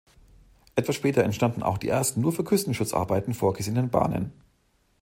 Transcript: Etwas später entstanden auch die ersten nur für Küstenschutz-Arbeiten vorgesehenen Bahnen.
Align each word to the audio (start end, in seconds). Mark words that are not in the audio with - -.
Etwas 0.73 0.95
später 0.95 1.21
entstanden 1.23 1.61
auch 1.61 1.77
die 1.77 1.89
ersten 1.89 2.21
nur 2.21 2.31
für 2.33 2.43
Küstenschutz-Arbeiten 2.43 3.35
vorgesehenen 3.35 3.91
Bahnen. 3.91 4.31